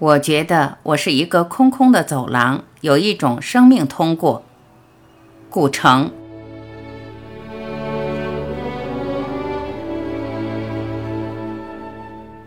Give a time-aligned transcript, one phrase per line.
[0.00, 4.44] 我觉得我是一个空空的走廊，有一种生命通过。
[5.50, 6.12] 古城，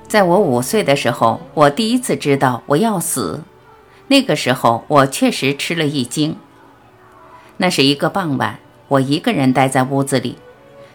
[0.08, 3.42] 在我五岁的时候，我第一次知道我要死。
[4.08, 6.38] 那个时候，我确实吃了一惊。
[7.58, 10.38] 那是一个傍晚，我一个人待在屋子里，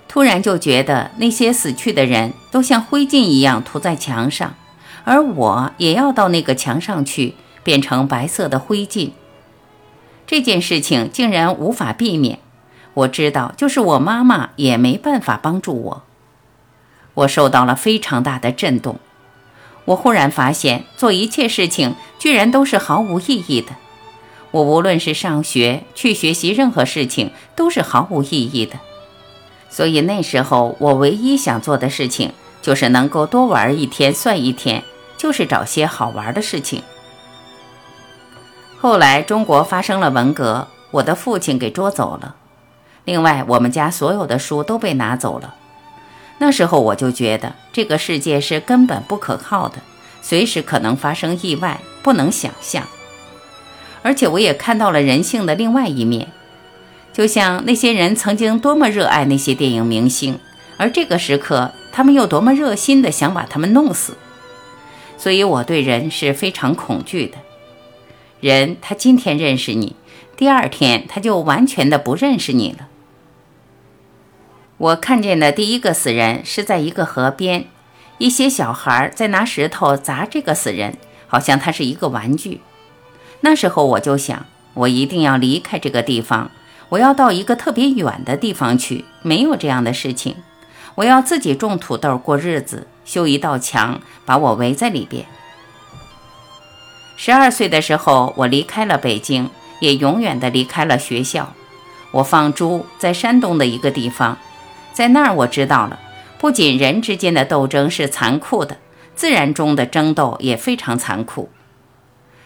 [0.08, 4.54] 突然就觉得那些死去的人都像灰烬一样涂在墙上。
[5.06, 9.12] 而我也要到那个墙上去，变成白色的灰烬。
[10.26, 12.40] 这件事情竟然无法避免。
[12.92, 16.02] 我知道，就是我妈妈也没办法帮助我。
[17.14, 18.98] 我受到了非常大的震动。
[19.84, 23.76] 我忽然发现，做一切事情居然都是毫无意义的。
[24.50, 28.80] 我无论是上学、去学习，任何事情都是毫无意义的。
[29.70, 34.82] 所以那时候，我唯一想做的事情就是能够多玩一天算一天。
[35.16, 36.82] 就是找些好玩的事情。
[38.78, 42.36] 后来中国发生了文革，我的父亲给捉走了。
[43.04, 45.54] 另外，我们家所有的书都被拿走了。
[46.38, 49.76] 那时候我就觉得这个世界是根本不可靠的，
[50.20, 52.84] 随时可能发生意外，不能想象。
[54.02, 56.28] 而且我也看到了人性的另外一面，
[57.12, 60.38] 就像那些人曾经多么热爱那些电影明星，
[60.76, 64.16] 而这个时刻他们又多么热心的想把他们弄死。
[65.16, 67.38] 所以我对人是非常恐惧的。
[68.40, 69.96] 人他今天认识你，
[70.36, 72.88] 第二天他就完全的不认识你了。
[74.78, 77.64] 我看见的第一个死人是在一个河边，
[78.18, 82.60] 一些小孩在拿石头砸这个死人，好像他是一个玩具。
[83.40, 84.44] 那时候我就想，
[84.74, 86.50] 我一定要离开这个地方，
[86.90, 90.36] 我要到一个特别远的地方去，没有这样的事情。
[90.96, 92.86] 我要自己种土豆过日子。
[93.06, 95.24] 修一道墙，把我围在里边。
[97.16, 99.48] 十二岁的时候，我离开了北京，
[99.80, 101.54] 也永远的离开了学校。
[102.10, 104.36] 我放猪在山东的一个地方，
[104.92, 105.98] 在那儿我知道了，
[106.38, 108.76] 不仅人之间的斗争是残酷的，
[109.14, 111.48] 自然中的争斗也非常残酷。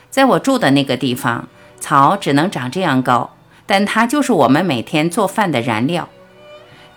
[0.08, 1.48] 在我住的那个地方，
[1.80, 6.08] 草只能长这样高，但它就是我们每天做饭的燃料。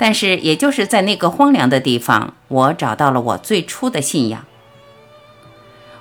[0.03, 4.43] 但是，也就是在那个荒凉的地方，我找到了我最初的信仰。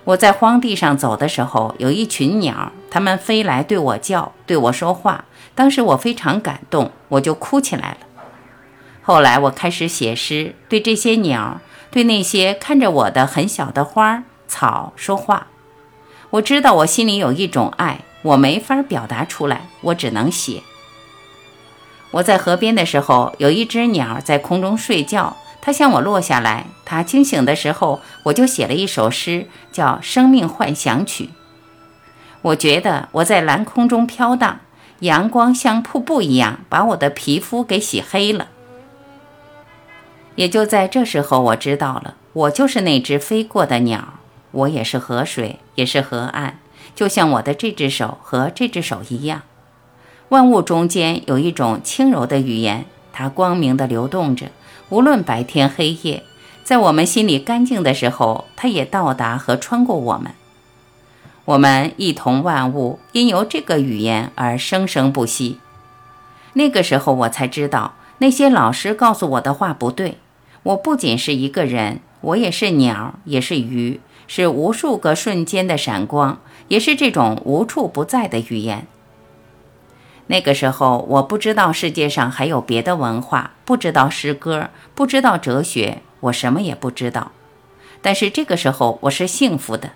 [0.02, 5.26] 我在荒地上走的时候，有一群鸟，它们飞来对我叫，对我说话。
[5.54, 7.98] 当时我非常感动，我就哭起来了。
[9.02, 11.60] 后来我开始写诗，对这些鸟，
[11.92, 15.46] 对那些看着我的很小的花草说话。
[16.30, 20.64] 我知道我心里有一种爱，我没法表达出来，我只能写。
[22.12, 26.66] 我在河边的时候，有一只鸟在空中睡觉，它向我落下来。
[26.84, 31.24] 它清醒的时候，我就写了一首诗，叫《生命幻想曲》。
[32.42, 34.60] 我觉得我在蓝空中飘荡，
[35.00, 38.48] 阳光像瀑布一样把我的皮肤给洗黑了。
[40.34, 44.14] 也就在这时候，我知道了，我就是那只飞过的鸟，
[44.50, 46.58] 我也是河水，也是河岸，
[46.94, 49.42] 就像我的这只手和这只手一样。
[50.32, 54.46] 万物中间有一种轻柔的语言，它光明地流动着，
[54.88, 56.22] 无论白天黑夜，
[56.64, 60.32] 在我们心里干净的时候，它也到达和穿过我们。
[61.44, 65.58] 我们一同万物，因由这个语言而生生不息。
[66.54, 70.16] 那个时候，我才知道那些老师告诉我的话不对。
[70.62, 76.38] 我不仅是一个人，我也是鸟，也是鱼，是无数个瞬间的闪光，
[76.68, 78.86] 也是这种无处不在的语言。
[80.28, 87.32] 那个时候，我不知道世界上还有别的文化，不知道诗歌，不知道哲学，我什么也不知道。
[88.00, 89.90] 但是这个时候，我是幸福的。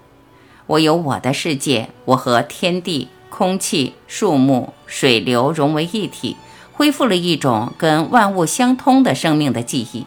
[0.67, 6.37] 我有我的世界，我和天地、空气、树木、水流融为一体，
[6.73, 10.07] 恢复了一种跟万物相通的生命的记忆。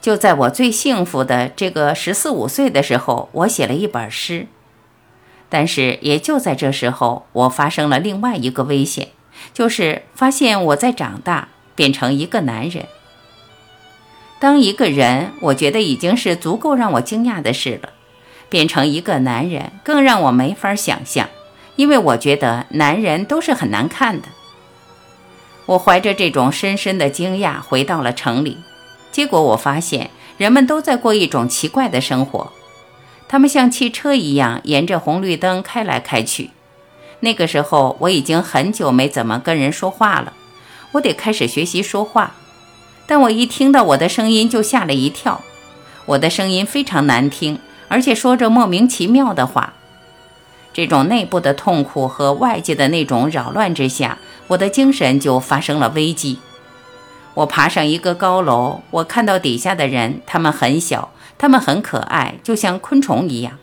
[0.00, 4.46] 就在我最幸福的这个十四五岁的时候，我写了一本诗。
[5.48, 9.08] 但是也就在这时候，我发生了另外一个危险，
[9.54, 12.86] 就是发现我在长大，变成一个男人。
[14.38, 17.88] 当一个人，我觉得已经是足够让我惊讶的事了，
[18.48, 21.28] 变成一个男人更让我没法想象，
[21.76, 24.28] 因为我觉得男人都是很难看的。
[25.66, 28.58] 我怀着这种深深的惊讶回到了城里，
[29.10, 32.52] 结果我发现人们都在过一种奇怪的生活。
[33.28, 36.50] 他们像汽车一样沿着红绿灯开来开去。
[37.20, 40.32] 那个时候我已经很久没怎么跟人说话了，
[40.92, 42.34] 我得开始学习说话。
[43.06, 45.42] 但我一听到我的声音就吓了一跳，
[46.06, 47.58] 我的声音非常难听，
[47.88, 49.74] 而且说着莫名其妙的话。
[50.72, 56.38] 这种内部的痛苦和外界的那种扰乱之下，我的精神就发生了危机。
[57.34, 63.58] 我爬上一个高楼，我看到底下的人，他们很小，他们很可爱，就像昆虫一样。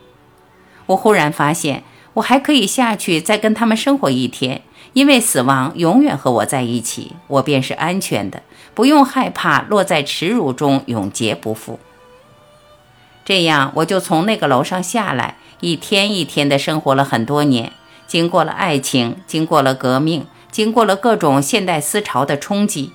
[0.87, 1.83] 我忽然发现，
[2.15, 4.61] 我还可以下去再跟他们生活一天，
[4.93, 8.41] 因为死亡永远和我在一起，我便是安全的，
[8.73, 11.79] 不用害怕落在耻辱中永劫不复。
[13.25, 15.37] 这样，我就从那个楼上下来。
[15.61, 17.71] 一天一天的生活了很多年，
[18.05, 22.91] 经过了爱情，经过了革命，经过了各种现代思潮的冲击。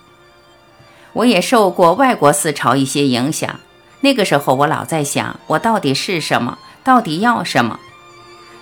[1.15, 3.59] 我也受过外国思潮一些影响。
[4.01, 6.59] 那个时候，我老在想，我到底是什么？
[6.83, 7.79] 到底要什么？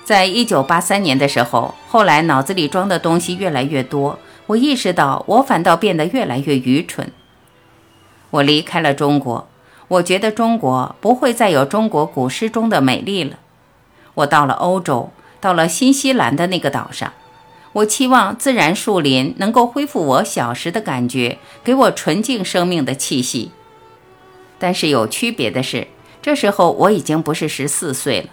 [0.05, 7.12] 在一九八三年的时候，后来脑子里装的东西越来越多，我意识到我反倒变得越来越愚蠢。
[8.31, 9.49] 我离开了中国，
[9.87, 13.38] 我觉得中国不会再有中国古诗中的美丽了。
[14.14, 15.11] 我到了欧洲，
[15.41, 17.12] 到了新西兰的那个岛上，
[17.73, 23.52] 我期望自然树林能够恢复我小时的感觉，给我纯净生命的气息。
[24.58, 25.88] 但是有区别的是，
[26.20, 28.28] 这时候我已经不是十四岁了。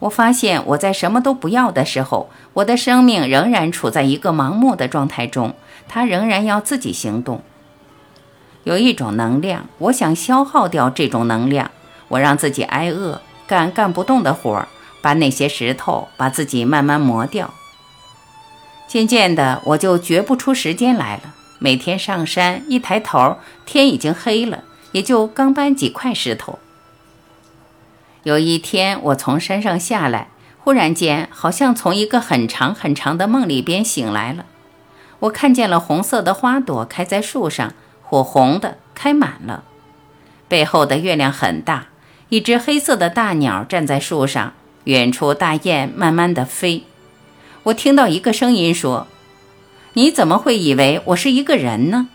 [0.00, 5.54] 我发现我在什么都不要的时候，我的生命仍然处在一个盲目的状态中，
[5.88, 7.42] 它仍然要自己行动。
[8.64, 11.70] 有一种能量，我想消耗掉这种能量，
[12.08, 14.68] 我让自己挨饿，干干不动的活儿。
[15.02, 17.54] 把那些石头，把自己慢慢磨掉。
[18.88, 21.34] 渐渐的，我就觉不出时间来了。
[21.60, 26.58] 每天上山，一抬头，天已经黑了，也就刚搬几块石头。
[28.22, 30.28] 有一天，我从山上下来，
[30.58, 34.46] 忽然间，好像从一个很长很长的梦里边醒来了。
[35.20, 37.72] 我看见了红色的花朵开在树上，
[38.02, 39.64] 火红的，开满了。
[40.48, 41.86] 背后的月亮很大，
[42.28, 44.52] 一只黑色的大鸟站在树上。
[44.84, 46.84] 远处大雁慢慢地飞，
[47.64, 49.08] 我听到一个声音说
[49.94, 52.08] ：“你怎么会以为我是一个人呢？”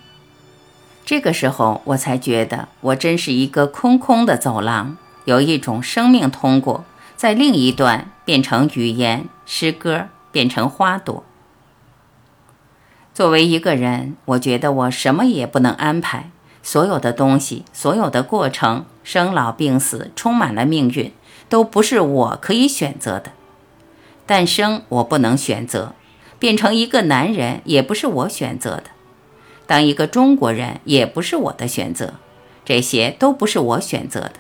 [1.12, 6.86] 这个时候，我才觉得我真是一个空空的走廊，有一种生命通过，
[7.18, 11.26] 在另一端变成语言、诗歌，变成花朵。
[13.14, 16.32] 作为一个人，我觉得我什么也不能安排，
[16.64, 21.12] 所有的东西，所有的过程，生老病死，充满了命运。
[21.50, 23.34] 都不是我可以选择的，
[24.26, 25.94] 诞生我不能选择，
[26.40, 28.84] 变成一个男人也不是我选择的，
[29.72, 32.16] 当一个中国人也不是我的选择，
[32.66, 34.34] 这些都不是我选择的。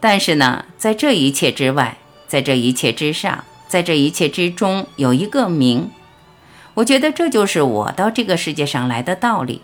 [0.00, 5.88] 但是呢，在这一切之外，在这一切之上，在这一切之中，有一个名，
[6.74, 9.60] 我觉得这就是我到这个世界上来的道理，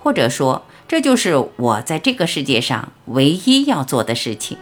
[0.00, 4.56] 或者说，这就是我在这个世界上唯一要做的事情。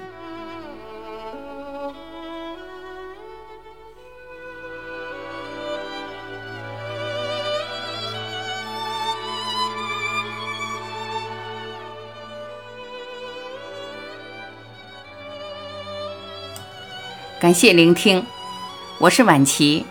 [17.45, 18.25] 感谢聆听，
[18.97, 19.85] 我是婉琪。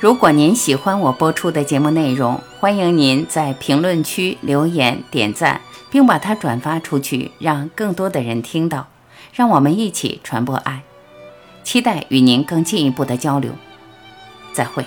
[0.00, 5.60] 如果您喜欢我播出的节目内容，欢迎您在评论区留言点赞，
[5.90, 8.86] 并把它转发出去，让更多的人听到。
[9.34, 10.84] 让我们一起传播爱，
[11.62, 13.52] 期待与您更进一步的交流。
[14.54, 14.82] 再会。